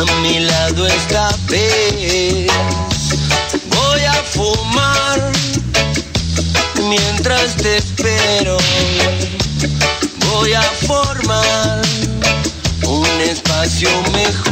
[0.00, 2.50] a mi lado esta vez.
[3.68, 5.30] Voy a fumar
[6.88, 8.56] mientras te espero.
[10.32, 11.82] Voy a formar
[12.86, 14.49] un espacio mejor.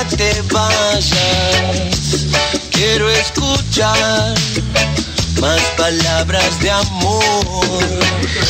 [0.00, 2.26] Nunca te vayas.
[2.70, 4.34] Quiero escuchar
[5.40, 7.80] más palabras de amor.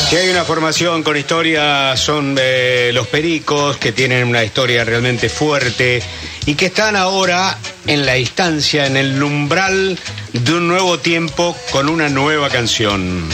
[0.08, 5.28] Si hay una formación con historia, son eh, los Pericos, que tienen una historia realmente
[5.28, 6.02] fuerte
[6.46, 9.98] y que están ahora en la instancia, en el umbral
[10.32, 13.28] de un nuevo tiempo con una nueva canción.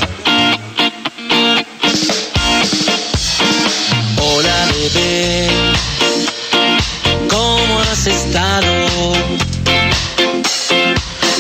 [4.19, 5.96] Hola bebé, ¿cómo
[8.07, 9.13] estado?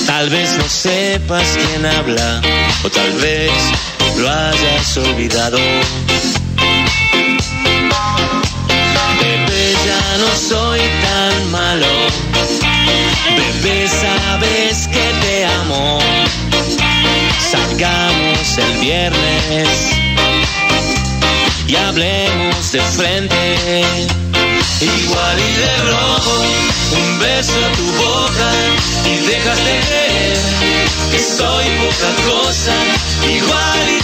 [0.06, 2.40] Tal vez no sepas quién habla
[2.84, 3.52] o tal vez
[4.18, 5.58] lo hayas olvidado.
[9.20, 11.86] Bebé, ya no soy tan malo.
[13.36, 15.98] Bebé, sabes que te amo.
[17.50, 19.68] Salgamos el viernes
[21.68, 24.25] y hablemos de frente.
[24.80, 26.42] Igual y de rojo,
[26.92, 28.50] un beso a tu boca
[29.06, 30.38] y dejas de creer
[31.10, 32.74] que soy poca cosa.
[33.28, 33.95] Igual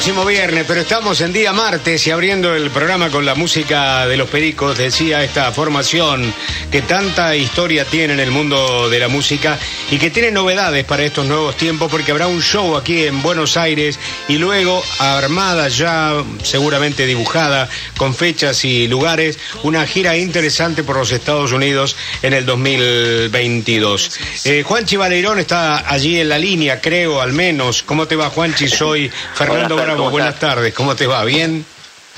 [0.00, 4.16] próximo viernes, pero estamos en día martes y abriendo el programa con la música de
[4.16, 6.32] los Pericos, decía esta formación
[6.70, 9.58] que tanta historia tiene en el mundo de la música
[9.90, 13.58] y que tiene novedades para estos nuevos tiempos porque habrá un show aquí en Buenos
[13.58, 17.68] Aires y luego armada ya, seguramente dibujada,
[17.98, 24.18] con fechas y lugares, una gira interesante por los Estados Unidos en el 2022.
[24.46, 27.82] Eh, Juanchi Valerón está allí en la línea, creo, al menos.
[27.82, 28.66] ¿Cómo te va, Juanchi?
[28.66, 29.98] Soy Fernando Fer, Bravo.
[30.04, 30.50] ¿cómo Buenas estás?
[30.54, 30.74] tardes.
[30.74, 31.24] ¿Cómo te va?
[31.24, 31.64] ¿Bien?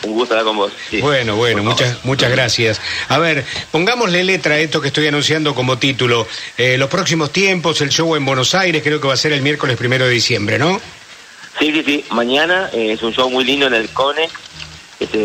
[0.05, 0.73] Un gusto hablar con vos.
[0.91, 1.01] sí.
[1.01, 2.81] Bueno, bueno, muchas, muchas gracias.
[3.09, 6.27] A ver, pongámosle letra a esto que estoy anunciando como título.
[6.59, 9.43] Eh, los próximos tiempos, el show en Buenos Aires, creo que va a ser el
[9.43, 10.81] miércoles primero de diciembre, ¿no?
[11.59, 12.05] Sí, sí, sí.
[12.11, 14.29] Mañana eh, es un show muy lindo en el CONE,
[14.99, 15.19] este,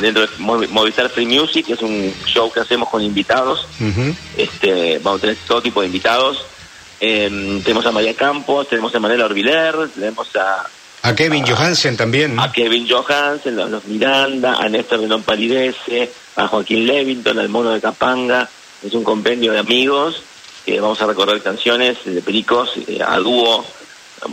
[0.00, 1.68] dentro de Movi- Movistar Free Music.
[1.68, 3.66] Es un show que hacemos con invitados.
[4.36, 6.44] Este, vamos a tener todo tipo de invitados.
[7.00, 10.68] Eh, tenemos a María Campos, tenemos a Manela Orbiler, tenemos a,
[11.02, 12.38] A Kevin Johansen también.
[12.38, 17.48] a Kevin Johansen, a los Miranda, a Néstor de Non Palidece, a Joaquín Levington, al
[17.48, 18.48] Mono de Capanga.
[18.82, 20.22] Es un compendio de amigos
[20.64, 23.64] que vamos a recorrer canciones de pericos eh, a dúo.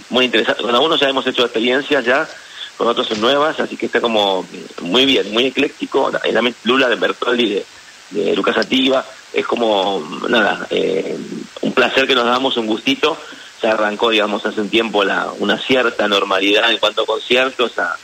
[0.09, 0.63] Muy interesante.
[0.63, 2.27] Con algunos ya hemos hecho experiencias ya,
[2.75, 4.45] con otros son nuevas, así que está como
[4.81, 6.11] muy bien, muy ecléctico.
[6.11, 7.65] La, la Lula de Bertoldi de,
[8.11, 9.05] de Lucas Ativa.
[9.33, 11.17] Es como, nada, eh,
[11.61, 13.17] un placer que nos damos, un gustito.
[13.59, 17.97] Se arrancó, digamos, hace un tiempo la, una cierta normalidad en cuanto a conciertos, a,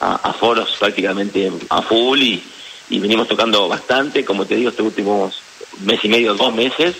[0.00, 2.42] a, a foros prácticamente a full y,
[2.90, 5.40] y venimos tocando bastante, como te digo, estos últimos
[5.80, 6.96] mes y medio, dos meses.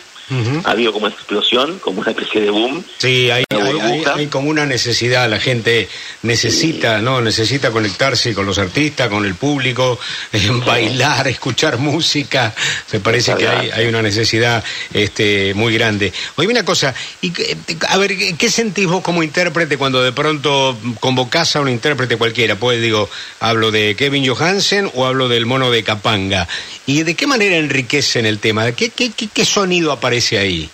[0.65, 2.85] Ha habido como una explosión, como una especie de boom.
[2.99, 4.15] Sí, hay, Una hay- hay- burbuja.
[4.15, 5.89] hay como una necesidad, la gente
[6.23, 7.21] necesita, ¿no?
[7.21, 9.99] Necesita conectarse con los artistas, con el público,
[10.33, 12.55] eh, bailar, escuchar música.
[12.93, 14.63] Me parece que hay, una necesidad
[14.95, 16.13] este, muy grande.
[16.37, 17.57] Oye, una cosa, y, que-
[17.89, 22.17] a ver, ¿qué- ¿qué sentís vos como intérprete cuando de pronto convocás a un intérprete
[22.17, 22.55] cualquiera?
[22.57, 23.09] Pues digo,
[23.41, 26.47] hablo de Kevin Johansen o hablo del mono de Capanga.
[26.87, 28.71] ¿Y de qué manera enriquecen el tema?
[28.73, 30.69] ¿Qué, qué, qué, qué sonido aparece ahí?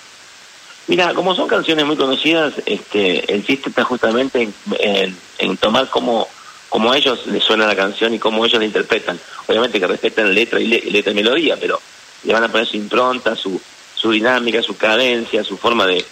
[0.89, 4.43] Mira, como son canciones muy conocidas, este, el chiste está justamente
[4.79, 6.29] en, en- tomar cómo,
[6.69, 9.19] cómo a ellos les suena la canción y cómo ellos la interpretan.
[9.49, 11.81] Obviamente que respetan letra y, le- letra y melodía, pero
[12.23, 13.61] le van a poner su impronta, su,
[13.97, 16.05] su dinámica, su cadencia, su forma de,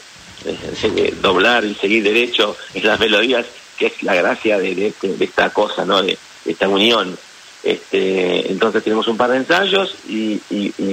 [1.23, 3.47] doblar y seguir derecho en las melodías,
[3.79, 6.03] que es la gracia de, este- esta cosa, ¿no?
[6.03, 7.17] De, esta unión.
[7.63, 10.41] Este, entonces tenemos un par de ensayos y,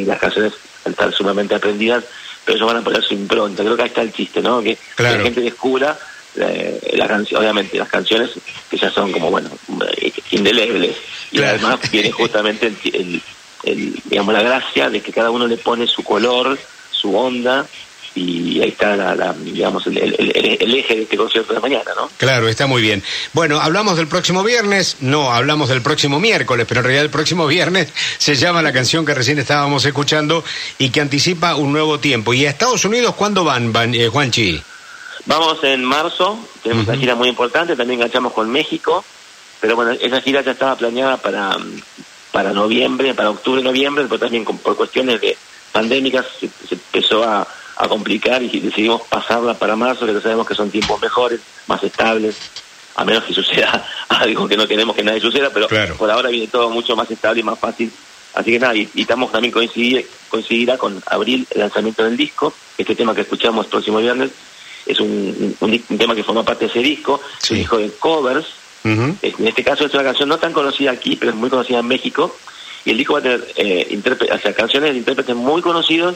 [0.05, 0.53] las canciones
[0.85, 2.05] están sumamente aprendidas,
[2.45, 3.63] pero ellos van a poner su impronta.
[3.63, 4.61] Creo que ahí está el chiste, ¿no?
[4.61, 5.97] Que la gente descubra
[6.35, 8.31] eh, la canción, obviamente las canciones
[8.69, 9.49] que ya son como, bueno,
[10.31, 10.95] indelebles.
[11.31, 13.21] Y además viene justamente el,
[14.05, 16.57] digamos, la gracia de que cada uno le pone su color,
[16.91, 17.67] su onda
[18.13, 22.09] y ahí está la, digamos el, eje de este concierto de mañana, ¿no?
[22.17, 23.01] Claro, está muy bien.
[23.33, 27.47] Bueno, hablamos del próximo viernes, no, hablamos del próximo miércoles, pero en realidad el próximo
[27.47, 27.87] viernes
[28.17, 30.43] se llama la canción que recién estábamos escuchando
[30.77, 32.33] y que anticipa un nuevo tiempo.
[32.33, 34.61] ¿Y a Estados Unidos cuándo van, van eh, Juanchi?
[35.25, 39.05] Vamos en marzo, tenemos una gira muy importante, también enganchamos con México,
[39.59, 41.55] pero bueno, esa gira ya estaba planeada para,
[42.31, 45.37] para noviembre, para octubre, noviembre, pero también por cuestiones de
[45.71, 50.69] pandémicas se empezó a a complicar y decidimos pasarla para marzo, que sabemos que son
[50.69, 52.37] tiempos mejores, más estables,
[52.95, 56.47] a menos que suceda algo que no queremos que nadie suceda, pero por ahora viene
[56.47, 57.91] todo mucho más estable y más fácil.
[58.33, 62.95] Así que nada, y, estamos también coincidir, coincidirá con abril el lanzamiento del disco, este
[62.95, 64.31] tema que escuchamos el próximo viernes
[64.85, 68.47] es un, un, tema que forma parte de ese disco, un disco de covers,
[68.83, 71.87] en este caso es una canción no tan conocida aquí, pero es muy conocida en
[71.87, 72.35] México,
[72.83, 74.01] y el disco va a tener eh,
[74.33, 76.15] o sea, canciones de intérpretes muy conocidos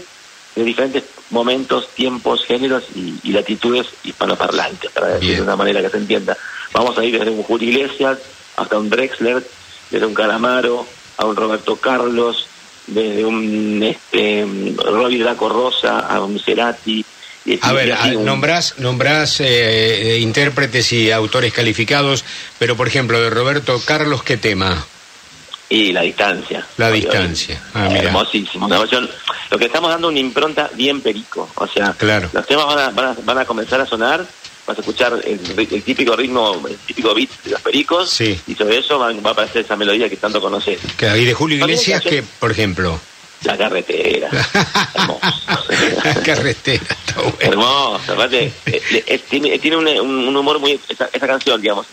[0.55, 5.97] de diferentes momentos, tiempos, géneros y, latitudes hispanoparlantes, para decirlo de una manera que se
[5.97, 6.37] entienda.
[6.71, 8.19] Vamos a ir desde un Julio Iglesias
[8.55, 9.45] hasta un Drexler,
[9.91, 10.85] desde un Calamaro
[11.17, 12.47] a un Roberto Carlos,
[12.87, 14.45] desde un este,
[14.77, 17.05] Robbie Draco Rosa a un Cerati.
[17.61, 22.25] A ver, ah, nombrás, nombrás eh, intérpretes y autores calificados,
[22.57, 24.87] pero por ejemplo, de Roberto Carlos, ¿qué tema?
[25.69, 26.65] Y la distancia.
[26.77, 27.59] La distancia.
[27.73, 28.67] Ah, Hermosísimo.
[28.67, 31.49] lo que estamos dando una impronta bien perico.
[31.55, 32.29] O sea, claro.
[32.31, 34.25] los temas van a, van, a, van a comenzar a sonar,
[34.67, 35.39] vas a escuchar el,
[35.83, 39.75] típico ritmo, el típico beat de los pericos, y sobre eso va, a aparecer esa
[39.75, 40.79] melodía que tanto conoces.
[40.99, 42.99] ¿Y de Julio Iglesias que, por ejemplo?
[43.43, 44.29] La carretera.
[46.03, 47.37] la carretera, está bueno.
[47.39, 48.13] Hermoso.
[48.13, 50.79] Aparte, eh, tiene, tiene un, un, humor muy...
[50.89, 51.85] Esa, canción, digamos,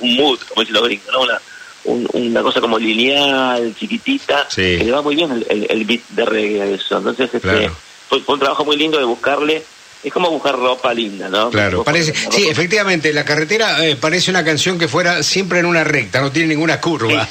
[0.00, 1.22] un, mood, como dicen los gringos, ¿no?
[1.22, 1.40] Una,
[1.84, 6.62] una cosa como lineal, chiquitita, que le va muy bien el, el, beat de reggae
[6.62, 6.98] a eso.
[6.98, 7.70] Entonces, este,
[8.08, 9.62] fue, un trabajo muy lindo de buscarle.
[10.02, 11.50] Es como buscar ropa linda, ¿no?
[11.50, 15.84] Claro, parece, sí, efectivamente, la carretera eh, parece una canción que fuera siempre en una
[15.84, 17.28] recta, no tiene ninguna curva.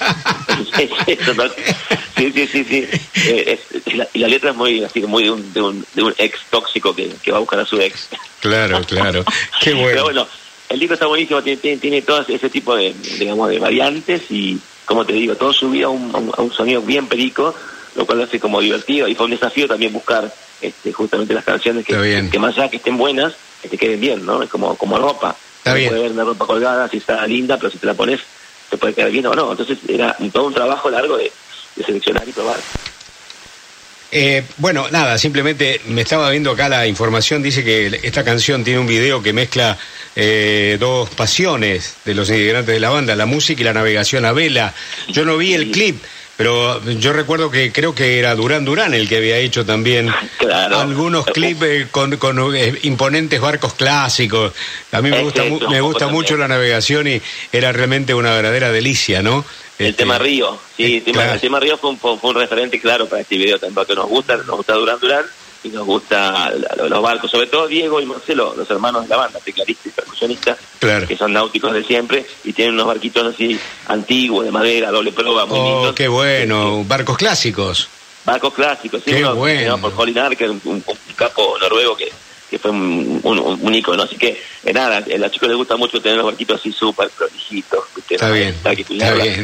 [0.78, 2.88] Sí, sí, sí, sí.
[3.24, 6.40] Eh, y, la, letra es muy así muy de un, de un, de un ex
[6.50, 8.08] tóxico que, que va a buscar a su ex.
[8.40, 9.24] Claro, claro.
[9.62, 9.88] Qué bueno.
[9.90, 10.28] Pero bueno,
[10.72, 15.06] el disco está buenísimo, tiene, tiene, todo ese tipo de, digamos, de variantes y, como
[15.06, 17.54] te digo, todo subido a un, a un sonido bien perico,
[17.96, 21.44] lo cual lo hace como divertido y fue un desafío también buscar este, justamente las
[21.44, 24.42] canciones que, que más allá que estén buenas, que te queden bien, ¿no?
[24.42, 25.36] Es como, como ropa.
[25.58, 25.90] Está bien.
[25.90, 28.22] Puede ver una ropa colgada si está linda, pero si te la pones,
[28.70, 29.52] te puede quedar bien o no.
[29.52, 31.32] Entonces era todo un trabajo largo de
[31.86, 32.58] seleccionar y probar.
[34.12, 38.80] Eh, bueno, nada, simplemente me estaba viendo acá la información, dice que esta canción tiene
[38.80, 39.78] un video que mezcla
[40.18, 44.34] eh, dos pasiones de los integrantes de la banda, la música y la navegación a
[44.34, 44.74] vela.
[45.08, 46.04] Yo no vi el clip,
[46.36, 50.12] pero yo recuerdo que creo que era Durán Durán el que había hecho también
[50.74, 52.20] algunos clips eh, con,
[52.84, 54.52] imponentes barcos clásicos.
[54.92, 57.22] A mí me gusta, me gusta mucho la navegación y
[57.54, 59.46] era realmente una verdadera delicia, ¿no?
[59.82, 63.58] El este, tema Río, sí, el tema, Río fue un, referente claro para este video
[63.58, 65.26] también, porque nos gusta, nos gusta Durán Durán
[65.64, 66.52] y nos gusta
[66.88, 70.58] los barcos, sobre todo Diego y Marcelo, los hermanos de la banda, teclaristas y percusionistas,
[71.08, 75.46] que son náuticos de siempre y tienen unos barquitos así antiguos, de madera, doble proa,
[75.46, 77.88] muy oh, qué bueno, barcos clásicos.
[78.24, 79.80] Barcos clásicos, sí, qué bueno.
[79.80, 80.84] por Colin que un, un,
[81.16, 82.12] capo noruego que que
[82.62, 84.04] fue un, un, icono.
[84.04, 84.42] Así que,
[84.74, 87.84] nada, a los chicos les gusta mucho tener los barquitos así súper prolijitos.
[88.10, 88.56] Está, bien,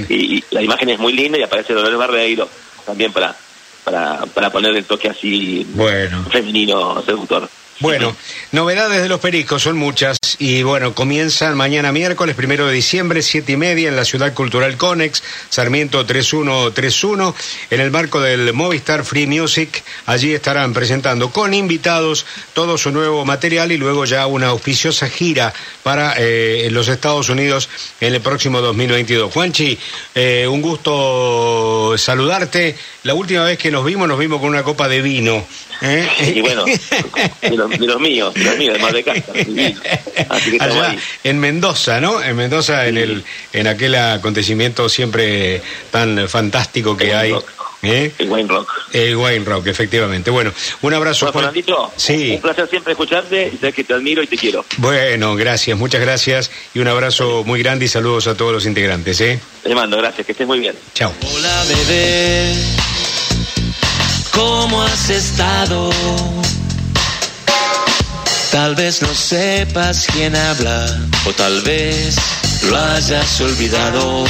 [0.10, 2.50] Y, la imagen es muy linda y aparece Dolores Barreiro
[2.86, 3.36] también para,
[3.84, 6.26] para, para poner el toque así bueno.
[6.30, 7.50] femenino seductor.
[7.80, 8.16] Bueno,
[8.52, 13.54] novedades de los pericos son muchas y bueno, comienzan mañana miércoles, primero de diciembre, siete
[13.54, 17.36] y media en la Ciudad Cultural Conex, Sarmiento 3131,
[17.70, 19.84] en el marco del Movistar Free Music.
[20.06, 25.54] Allí estarán presentando con invitados todo su nuevo material y luego ya una auspiciosa gira
[25.84, 27.70] para eh, los Estados Unidos
[28.02, 29.32] en el próximo 2022.
[29.32, 29.78] Juanchi,
[30.16, 32.76] eh, un gusto saludarte.
[33.04, 35.46] La última vez que nos vimos, nos vimos con una copa de vino.
[35.82, 36.08] ¿eh?
[36.36, 37.70] Y bueno, de los,
[38.00, 39.34] míos, de los míos, de más de casa.
[40.30, 41.00] Así que Allá, ahí.
[41.24, 42.22] En Mendoza, ¿no?
[42.24, 47.34] En Mendoza, en el en aquel acontecimiento siempre tan fantástico que hay.
[47.84, 48.12] ¿Eh?
[48.18, 48.72] El Wayne Rock.
[48.92, 50.32] El Wayne Rock, efectivamente.
[50.32, 51.28] Bueno, un abrazo.
[51.28, 52.32] Bueno, Fernandito, Sí.
[52.34, 54.66] un placer siempre escucharte y sabes que te admiro y te quiero.
[54.78, 59.22] Bueno, gracias, muchas gracias y un abrazo muy grande y saludos a todos los integrantes,
[59.22, 59.40] ¿eh?
[59.64, 60.76] Te mando, gracias, que estés muy bien.
[60.96, 61.14] Chao.
[61.36, 62.56] Hola bebé,
[64.34, 65.92] ¿cómo has estado?
[68.51, 70.86] Tal vez no sepas quién habla
[71.25, 72.16] o tal vez
[72.70, 74.25] lo hayas olvidado.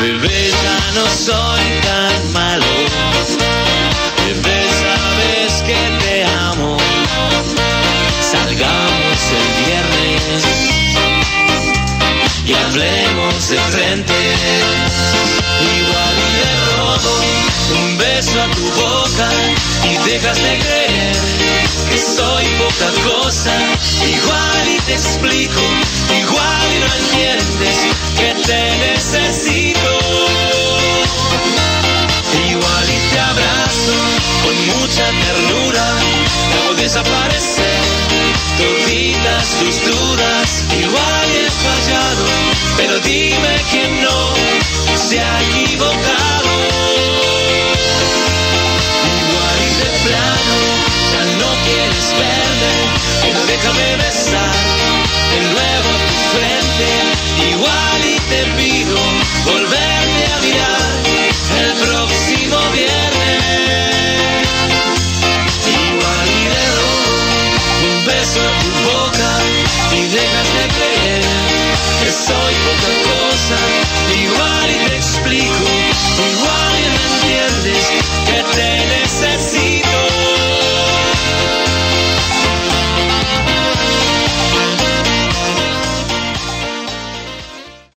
[0.00, 2.66] Bebé, ya no soy tan malo.
[4.26, 6.76] Bebé, sabes que te amo.
[8.32, 10.44] Salgamos el viernes
[12.46, 15.41] y hablemos de frente.
[18.40, 19.28] A tu boca
[19.84, 21.16] y dejas de creer
[21.90, 23.52] que soy poca cosa.
[24.06, 25.60] Igual y te explico,
[26.18, 27.76] igual y no entiendes
[28.16, 29.98] que te necesito.
[32.48, 33.92] Igual y te abrazo
[34.44, 35.84] con mucha ternura,
[36.52, 37.82] te hago desaparecer
[38.58, 40.64] toditas tus dudas.
[40.78, 41.50] Igual y he